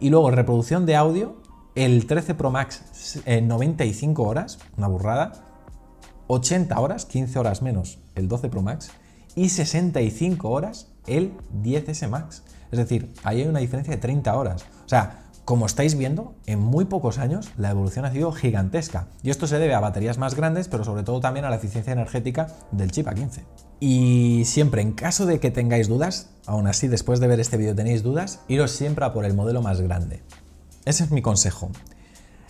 Y 0.00 0.10
luego 0.10 0.32
reproducción 0.32 0.84
de 0.84 0.96
audio, 0.96 1.40
el 1.76 2.08
13 2.08 2.34
Pro 2.34 2.50
Max 2.50 2.82
95 3.24 4.20
eh, 4.20 4.26
horas, 4.26 4.58
una 4.76 4.88
burrada, 4.88 5.44
80 6.26 6.80
horas, 6.80 7.06
15 7.06 7.38
horas 7.38 7.62
menos 7.62 8.00
el 8.16 8.26
12 8.26 8.48
Pro 8.48 8.62
Max 8.62 8.90
y 9.36 9.50
65 9.50 10.50
horas 10.50 10.88
el 11.06 11.34
10S 11.62 12.08
Max. 12.08 12.42
Es 12.72 12.78
decir, 12.80 13.12
ahí 13.22 13.42
hay 13.42 13.46
una 13.46 13.60
diferencia 13.60 13.94
de 13.94 14.00
30 14.00 14.36
horas. 14.36 14.66
O 14.84 14.88
sea, 14.88 15.24
como 15.44 15.66
estáis 15.66 15.96
viendo, 15.96 16.34
en 16.46 16.58
muy 16.58 16.86
pocos 16.86 17.18
años 17.18 17.50
la 17.58 17.70
evolución 17.70 18.04
ha 18.04 18.12
sido 18.12 18.32
gigantesca. 18.32 19.08
Y 19.22 19.30
esto 19.30 19.46
se 19.46 19.58
debe 19.58 19.74
a 19.74 19.80
baterías 19.80 20.16
más 20.16 20.34
grandes, 20.34 20.68
pero 20.68 20.84
sobre 20.84 21.02
todo 21.02 21.20
también 21.20 21.44
a 21.44 21.50
la 21.50 21.56
eficiencia 21.56 21.92
energética 21.92 22.48
del 22.72 22.90
chip 22.90 23.06
A15. 23.06 23.42
Y 23.80 24.44
siempre, 24.46 24.80
en 24.80 24.92
caso 24.92 25.26
de 25.26 25.40
que 25.40 25.50
tengáis 25.50 25.88
dudas, 25.88 26.30
aún 26.46 26.66
así 26.66 26.88
después 26.88 27.20
de 27.20 27.26
ver 27.26 27.40
este 27.40 27.58
vídeo 27.58 27.74
tenéis 27.74 28.02
dudas, 28.02 28.40
iros 28.48 28.70
siempre 28.70 29.04
a 29.04 29.12
por 29.12 29.26
el 29.26 29.34
modelo 29.34 29.60
más 29.60 29.80
grande. 29.80 30.22
Ese 30.86 31.04
es 31.04 31.10
mi 31.10 31.20
consejo. 31.20 31.70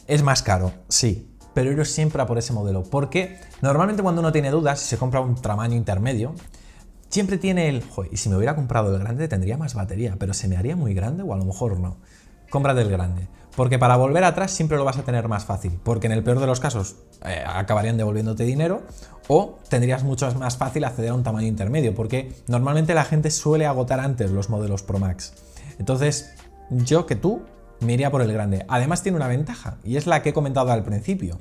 Es 0.06 0.22
más 0.22 0.42
caro, 0.42 0.72
sí, 0.88 1.34
pero 1.54 1.72
iros 1.72 1.88
siempre 1.88 2.20
a 2.20 2.26
por 2.26 2.38
ese 2.38 2.52
modelo, 2.52 2.84
porque 2.84 3.38
normalmente 3.62 4.02
cuando 4.02 4.20
uno 4.20 4.32
tiene 4.32 4.50
dudas, 4.50 4.80
si 4.80 4.86
se 4.86 4.98
compra 4.98 5.20
un 5.20 5.34
tamaño 5.34 5.76
intermedio, 5.76 6.34
siempre 7.08 7.38
tiene 7.38 7.68
el, 7.68 7.82
joder, 7.82 8.12
y 8.12 8.18
si 8.18 8.28
me 8.28 8.36
hubiera 8.36 8.54
comprado 8.54 8.94
el 8.94 9.00
grande 9.00 9.28
tendría 9.28 9.56
más 9.56 9.74
batería, 9.74 10.16
pero 10.18 10.34
se 10.34 10.46
me 10.46 10.56
haría 10.56 10.76
muy 10.76 10.94
grande 10.94 11.22
o 11.22 11.32
a 11.32 11.36
lo 11.36 11.44
mejor 11.44 11.78
no. 11.78 11.96
Compra 12.54 12.72
del 12.72 12.88
grande. 12.88 13.26
Porque 13.56 13.80
para 13.80 13.96
volver 13.96 14.22
atrás 14.22 14.52
siempre 14.52 14.76
lo 14.76 14.84
vas 14.84 14.96
a 14.96 15.02
tener 15.02 15.26
más 15.26 15.44
fácil. 15.44 15.76
Porque 15.82 16.06
en 16.06 16.12
el 16.12 16.22
peor 16.22 16.38
de 16.38 16.46
los 16.46 16.60
casos 16.60 16.94
eh, 17.24 17.42
acabarían 17.44 17.96
devolviéndote 17.96 18.44
dinero. 18.44 18.84
O 19.26 19.58
tendrías 19.68 20.04
mucho 20.04 20.32
más 20.36 20.56
fácil 20.56 20.84
acceder 20.84 21.10
a 21.10 21.14
un 21.14 21.24
tamaño 21.24 21.48
intermedio. 21.48 21.96
Porque 21.96 22.32
normalmente 22.46 22.94
la 22.94 23.04
gente 23.04 23.32
suele 23.32 23.66
agotar 23.66 23.98
antes 23.98 24.30
los 24.30 24.50
modelos 24.50 24.84
Pro 24.84 25.00
Max. 25.00 25.32
Entonces, 25.80 26.30
yo 26.70 27.06
que 27.06 27.16
tú 27.16 27.42
me 27.80 27.94
iría 27.94 28.12
por 28.12 28.22
el 28.22 28.32
grande. 28.32 28.64
Además 28.68 29.02
tiene 29.02 29.16
una 29.16 29.26
ventaja. 29.26 29.78
Y 29.82 29.96
es 29.96 30.06
la 30.06 30.22
que 30.22 30.28
he 30.28 30.32
comentado 30.32 30.70
al 30.70 30.84
principio. 30.84 31.40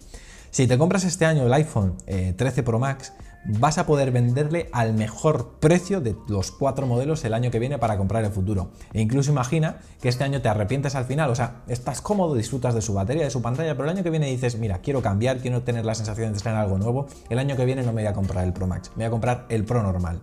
Si 0.49 0.65
te 0.65 0.79
compras 0.79 1.03
este 1.03 1.25
año 1.25 1.43
el 1.43 1.53
iPhone 1.53 1.95
13 2.07 2.59
eh, 2.59 2.63
Pro 2.63 2.79
Max, 2.79 3.13
vas 3.45 3.77
a 3.77 3.85
poder 3.85 4.11
venderle 4.11 4.69
al 4.71 4.93
mejor 4.93 5.55
precio 5.59 6.01
de 6.01 6.15
los 6.27 6.51
cuatro 6.51 6.87
modelos 6.87 7.23
el 7.25 7.33
año 7.33 7.51
que 7.51 7.59
viene 7.59 7.77
para 7.77 7.97
comprar 7.97 8.23
el 8.23 8.31
futuro. 8.31 8.69
E 8.93 9.01
incluso 9.01 9.31
imagina 9.31 9.77
que 10.01 10.09
este 10.09 10.23
año 10.23 10.41
te 10.41 10.49
arrepientes 10.49 10.95
al 10.95 11.05
final, 11.05 11.29
o 11.29 11.35
sea, 11.35 11.63
estás 11.67 12.01
cómodo, 12.01 12.35
disfrutas 12.35 12.73
de 12.73 12.81
su 12.81 12.93
batería, 12.93 13.23
de 13.23 13.31
su 13.31 13.41
pantalla, 13.41 13.73
pero 13.73 13.85
el 13.85 13.95
año 13.95 14.03
que 14.03 14.09
viene 14.09 14.27
dices, 14.27 14.57
mira, 14.57 14.79
quiero 14.79 15.01
cambiar, 15.01 15.39
quiero 15.39 15.61
tener 15.63 15.85
la 15.85 15.95
sensación 15.95 16.33
de 16.33 16.39
tener 16.39 16.57
algo 16.57 16.77
nuevo, 16.77 17.07
el 17.29 17.39
año 17.39 17.55
que 17.55 17.65
viene 17.65 17.83
no 17.83 17.91
me 17.91 18.01
voy 18.01 18.09
a 18.09 18.13
comprar 18.13 18.45
el 18.45 18.53
Pro 18.53 18.67
Max, 18.67 18.91
me 18.95 19.03
voy 19.03 19.05
a 19.05 19.11
comprar 19.11 19.45
el 19.49 19.65
Pro 19.65 19.83
normal. 19.83 20.21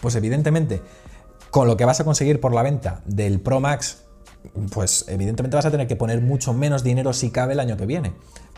Pues 0.00 0.14
evidentemente, 0.14 0.82
con 1.50 1.68
lo 1.68 1.76
que 1.76 1.84
vas 1.84 2.00
a 2.00 2.04
conseguir 2.04 2.40
por 2.40 2.54
la 2.54 2.62
venta 2.62 3.02
del 3.04 3.40
Pro 3.40 3.60
Max, 3.60 4.04
pues 4.72 5.04
evidentemente 5.08 5.56
vas 5.56 5.66
a 5.66 5.70
tener 5.70 5.86
que 5.86 5.94
poner 5.94 6.20
mucho 6.20 6.52
menos 6.52 6.82
dinero 6.82 7.12
si 7.12 7.30
cabe 7.30 7.52
el 7.52 7.60
año 7.60 7.76
que 7.76 7.86
viene 7.86 8.12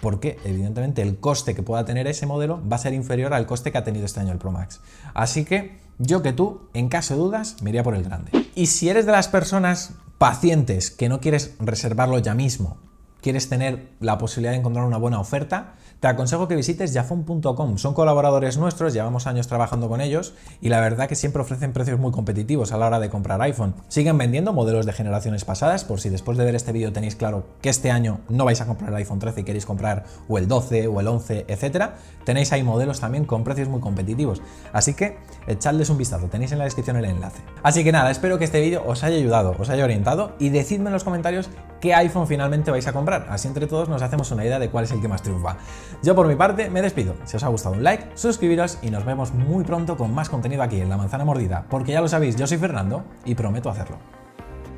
porque 0.05 0.39
evidentemente 0.45 1.01
el 1.01 1.17
coste 1.17 1.55
que 1.55 1.63
pueda 1.63 1.87
tener 1.87 2.07
ese 2.07 2.27
modelo 2.27 2.61
va 2.71 2.77
a 2.77 2.79
ser 2.79 2.93
inferior 2.93 3.33
al 3.33 3.47
coste 3.47 3.73
que 3.73 3.79
ha 3.79 3.85
tenido 3.85 4.05
este 4.05 4.21
año 4.21 4.33
el 4.33 4.39
Pro 4.39 4.53
Max. 4.53 4.83
Así 5.15 5.47
que 5.47 5.79
yo 5.99 6.21
que 6.21 6.35
tú, 6.35 6.69
en 6.75 6.91
caso 6.91 7.15
de 7.15 7.21
dudas, 7.21 7.57
me 7.63 7.71
iría 7.71 7.83
por 7.83 7.95
el 7.95 8.03
grande. 8.03 8.31
Y 8.55 8.67
si 8.67 8.91
eres 8.91 9.07
de 9.07 9.13
las 9.13 9.29
personas 9.29 9.95
pacientes 10.19 10.91
que 10.91 11.09
no 11.09 11.21
quieres 11.21 11.55
reservarlo 11.59 12.19
ya 12.19 12.35
mismo, 12.35 12.77
quieres 13.25 13.49
tener 13.49 13.89
la 14.01 14.19
posibilidad 14.19 14.53
de 14.53 14.59
encontrar 14.59 14.85
una 14.85 14.99
buena 14.99 15.19
oferta, 15.19 15.77
te 15.99 16.09
aconsejo 16.09 16.47
que 16.47 16.57
visites 16.57 16.93
jafon.com. 16.93 17.79
Son 17.79 17.95
colaboradores 17.95 18.59
nuestros, 18.59 18.93
llevamos 18.93 19.27
años 19.27 19.49
trabajando 19.49 19.89
con 19.89 20.03
ellos 20.03 20.35
y 20.61 20.69
la 20.69 20.79
verdad 20.79 21.09
que 21.09 21.15
siempre 21.15 21.41
ofrecen 21.41 21.73
precios 21.73 21.99
muy 21.99 22.13
competitivos 22.13 22.73
a 22.73 22.77
la 22.77 22.87
hora 22.87 23.01
de 23.01 23.09
comprar 23.09 23.41
iPhone. 23.41 23.77
Siguen 23.89 24.19
vendiendo 24.19 24.53
modelos 24.53 24.85
de 24.85 24.93
generaciones 24.93 25.47
pasadas, 25.47 25.85
por 25.85 26.03
si 26.03 26.11
después 26.11 26.37
de 26.37 26.45
ver 26.45 26.55
este 26.55 26.73
vídeo 26.73 26.93
tenéis 26.93 27.17
claro 27.17 27.47
que 27.63 27.71
este 27.71 27.91
año 27.91 28.21
no 28.29 28.45
vais 28.45 28.61
a 28.61 28.67
comprar 28.67 28.91
el 28.91 28.97
iPhone 28.97 29.21
13 29.21 29.41
y 29.41 29.45
queréis 29.45 29.65
comprar 29.65 30.05
o 30.29 30.37
el 30.37 30.47
12 30.47 30.89
o 30.89 31.01
el 31.01 31.09
11, 31.09 31.47
etcétera. 31.49 31.95
Tenéis 32.27 32.53
ahí 32.53 32.63
modelos 32.63 33.01
también 33.01 33.25
con 33.25 33.43
precios 33.43 33.71
muy 33.71 33.81
competitivos. 33.81 34.43
Así 34.75 34.93
que 34.93 35.17
echadles 35.47 35.89
un 35.89 35.97
vistazo, 35.97 36.27
tenéis 36.27 36.53
en 36.53 36.59
la 36.59 36.65
descripción 36.65 36.99
el 36.99 37.07
enlace. 37.07 37.41
Así 37.63 37.85
que 37.85 37.93
nada, 37.93 38.11
espero 38.11 38.37
que 38.37 38.45
este 38.45 38.61
vídeo 38.61 38.83
os 38.87 39.03
haya 39.03 39.17
ayudado, 39.17 39.57
os 39.59 39.71
haya 39.71 39.85
orientado 39.85 40.35
y 40.39 40.51
decidme 40.51 40.89
en 40.89 40.93
los 40.93 41.05
comentarios 41.05 41.49
qué 41.85 41.93
iPhone 41.93 42.27
finalmente 42.27 42.71
vais 42.71 42.87
a 42.87 42.95
comprar. 42.95 43.27
Así 43.29 43.47
entre 43.47 43.67
todos 43.67 43.91
nos 43.91 44.01
hacemos 44.01 44.31
una 44.31 44.43
idea 44.43 44.59
de 44.59 44.71
cuál 44.71 44.85
es 44.85 44.93
el 44.93 45.03
que 45.03 45.09
más 45.09 45.21
triunfa. 45.21 45.59
Yo 46.03 46.15
por 46.15 46.27
mi 46.27 46.35
parte 46.35 46.71
me 46.71 46.81
despido. 46.81 47.15
Si 47.27 47.37
os 47.37 47.43
ha 47.43 47.49
gustado 47.49 47.75
un 47.75 47.85
like, 47.85 48.07
suscribiros 48.15 48.79
y 48.81 48.91
nos 48.91 49.05
vemos 49.05 49.35
muy 49.35 49.65
pronto 49.65 49.99
con 49.99 50.15
más 50.15 50.31
contenido 50.31 50.63
aquí 50.63 50.81
en 50.81 50.89
La 50.89 50.97
Manzana 50.97 51.27
Mordida. 51.27 51.67
Porque 51.69 51.93
ya 51.93 52.01
lo 52.01 52.09
sabéis, 52.09 52.37
yo 52.37 52.47
soy 52.47 52.57
Fernando 52.57 53.05
y 53.27 53.35
prometo 53.35 53.69
hacerlo. 53.69 53.99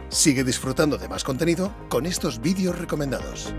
Sigue 0.08 0.42
disfrutando 0.42 0.98
de 0.98 1.08
más 1.08 1.22
contenido 1.22 1.70
con 1.88 2.06
estos 2.06 2.40
vídeos 2.40 2.76
recomendados. 2.76 3.54